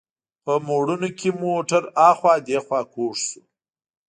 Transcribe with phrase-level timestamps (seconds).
[0.45, 3.41] په موړونو کې موټر هاخوا دیخوا کوږ شو.